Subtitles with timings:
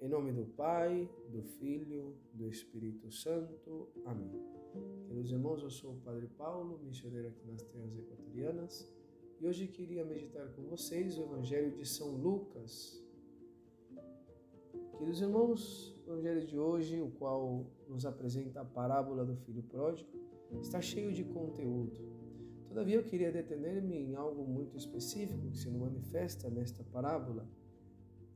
[0.00, 3.88] Em nome do Pai, do Filho, do Espírito Santo.
[4.04, 4.30] Amém.
[5.08, 8.88] Queridos irmãos, eu sou o Padre Paulo, missionário aqui nas terras equatorianas,
[9.40, 13.02] e hoje queria meditar com vocês o Evangelho de São Lucas.
[14.98, 20.08] Queridos irmãos, o Evangelho de hoje, o qual nos apresenta a parábola do filho pródigo,
[20.60, 22.08] está cheio de conteúdo.
[22.68, 27.48] Todavia, eu queria detener-me em algo muito específico que se manifesta nesta parábola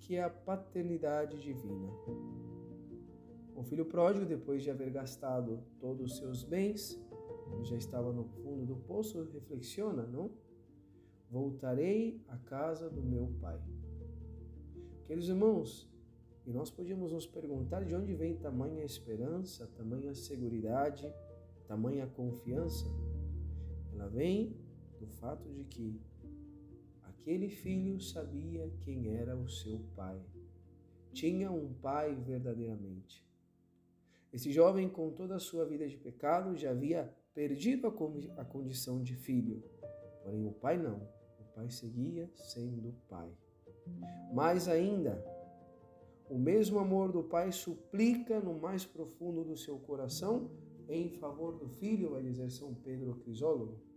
[0.00, 1.88] que é a paternidade divina.
[3.54, 6.98] O filho pródigo, depois de haver gastado todos os seus bens,
[7.62, 10.30] já estava no fundo do poço, reflexiona, não?
[11.30, 13.60] Voltarei à casa do meu pai.
[15.06, 15.88] Queridos irmãos,
[16.46, 21.14] e nós podíamos nos perguntar de onde vem tamanha esperança, tamanha segurança,
[21.66, 22.86] tamanha confiança.
[23.92, 24.56] Ela vem
[24.98, 26.00] do fato de que
[27.20, 30.18] Aquele filho sabia quem era o seu pai.
[31.12, 33.22] Tinha um pai verdadeiramente.
[34.32, 37.88] Esse jovem, com toda a sua vida de pecado, já havia perdido
[38.38, 39.62] a condição de filho.
[40.24, 40.96] Porém, o pai não.
[41.38, 43.30] O pai seguia sendo pai.
[44.32, 45.22] Mais ainda,
[46.26, 50.50] o mesmo amor do pai suplica no mais profundo do seu coração
[50.88, 53.89] em favor do filho, vai dizer São Pedro Crisólogo.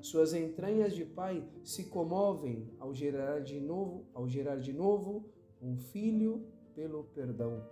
[0.00, 5.28] Suas entranhas de pai se comovem ao gerar de novo, ao gerar de novo
[5.60, 7.62] um filho pelo perdão.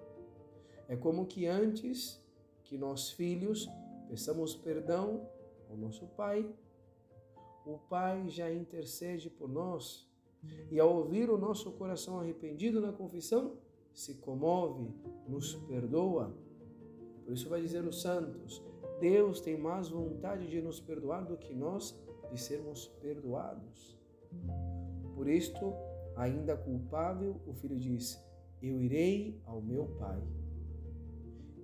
[0.89, 2.23] É como que antes
[2.65, 3.69] que nós filhos
[4.09, 5.27] peçamos perdão
[5.71, 6.55] ao nosso pai,
[7.65, 10.07] o pai já intercede por nós
[10.71, 13.57] e ao ouvir o nosso coração arrependido na confissão,
[13.93, 14.95] se comove,
[15.27, 16.35] nos perdoa.
[17.25, 18.63] Por isso vai dizer os santos:
[19.01, 21.99] Deus tem mais vontade de nos perdoar do que nós
[22.31, 23.99] de sermos perdoados.
[25.15, 25.73] Por isto,
[26.17, 28.23] ainda culpável, o filho diz:
[28.63, 30.23] Eu irei ao meu pai.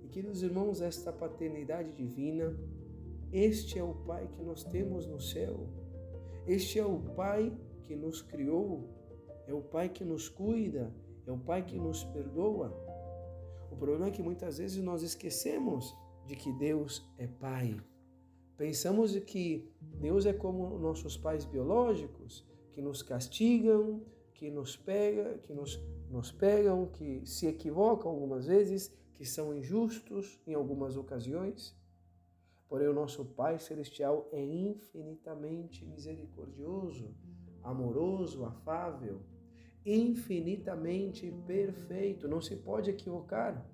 [0.03, 2.57] E queridos irmãos, esta paternidade divina,
[3.31, 5.67] este é o pai que nós temos no céu.
[6.47, 8.89] Este é o pai que nos criou,
[9.47, 10.93] é o pai que nos cuida,
[11.25, 12.73] é o pai que nos perdoa.
[13.71, 15.93] O problema é que muitas vezes nós esquecemos
[16.25, 17.75] de que Deus é pai.
[18.57, 24.01] Pensamos que Deus é como nossos pais biológicos, que nos castigam,
[24.33, 30.39] que nos pega, que nos, nos pegam, que se equivocam algumas vezes, que são injustos
[30.45, 31.75] em algumas ocasiões.
[32.67, 37.13] Porém, o nosso Pai Celestial é infinitamente misericordioso,
[37.63, 39.21] amoroso, afável,
[39.85, 43.65] infinitamente perfeito, não se pode equivocar.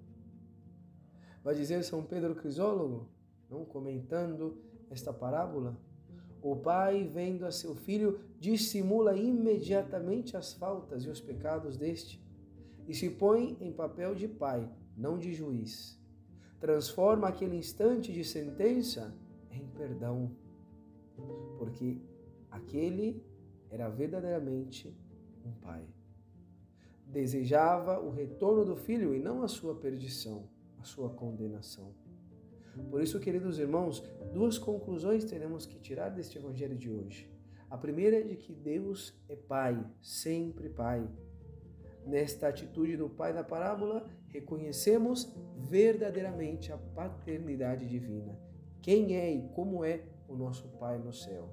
[1.43, 3.09] Vai dizer São Pedro Crisólogo,
[3.51, 4.57] não comentando
[4.89, 5.77] esta parábola,
[6.41, 12.19] o pai, vendo a seu filho, dissimula imediatamente as faltas e os pecados deste
[12.87, 15.99] e se põe em papel de pai, não de juiz.
[16.59, 19.15] Transforma aquele instante de sentença
[19.49, 20.31] em perdão,
[21.57, 21.97] porque
[22.49, 23.23] aquele
[23.69, 24.93] era verdadeiramente
[25.45, 25.85] um pai.
[27.07, 31.93] Desejava o retorno do filho e não a sua perdição, a sua condenação.
[32.89, 37.29] Por isso, queridos irmãos, duas conclusões teremos que tirar deste evangelho de hoje.
[37.69, 41.07] A primeira é de que Deus é Pai, sempre Pai.
[42.05, 48.37] Nesta atitude do Pai da parábola, reconhecemos verdadeiramente a paternidade divina.
[48.81, 51.49] Quem é e como é o nosso Pai no céu.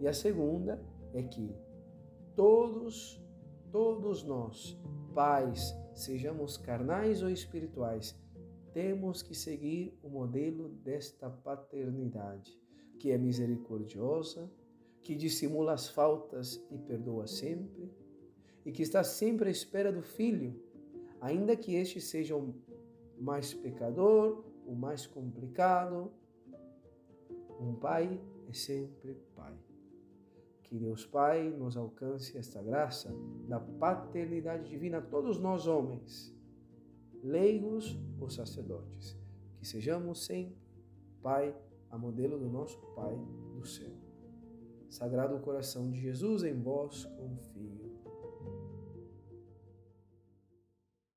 [0.00, 1.54] E a segunda é que
[2.34, 3.22] todos,
[3.70, 4.76] todos nós,
[5.14, 8.18] pais, sejamos carnais ou espirituais,
[8.72, 12.58] temos que seguir o modelo desta paternidade,
[12.98, 14.50] que é misericordiosa,
[15.02, 17.90] que dissimula as faltas e perdoa sempre,
[18.64, 20.54] e que está sempre à espera do filho,
[21.20, 22.54] ainda que este seja o
[23.18, 26.12] mais pecador, o mais complicado.
[27.60, 29.54] Um pai é sempre pai.
[30.62, 33.14] Que Deus Pai nos alcance esta graça
[33.46, 36.34] da paternidade divina a todos nós homens
[37.22, 39.16] leigos ou sacerdotes.
[39.58, 40.56] Que sejamos sempre,
[41.22, 41.56] Pai,
[41.90, 43.16] a modelo do nosso Pai
[43.54, 43.92] do céu.
[44.90, 47.91] Sagrado coração de Jesus, em vós confio.